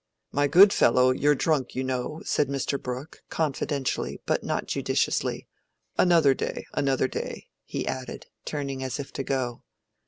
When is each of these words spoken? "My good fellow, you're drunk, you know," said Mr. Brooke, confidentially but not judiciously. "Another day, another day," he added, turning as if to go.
"My 0.31 0.47
good 0.47 0.73
fellow, 0.73 1.11
you're 1.11 1.35
drunk, 1.35 1.75
you 1.75 1.83
know," 1.83 2.23
said 2.25 2.47
Mr. 2.49 2.81
Brooke, 2.81 3.21
confidentially 3.29 4.19
but 4.25 4.43
not 4.43 4.65
judiciously. 4.65 5.47
"Another 5.95 6.33
day, 6.33 6.65
another 6.73 7.07
day," 7.07 7.49
he 7.65 7.85
added, 7.85 8.25
turning 8.43 8.81
as 8.83 8.99
if 8.99 9.13
to 9.13 9.21
go. 9.23 9.61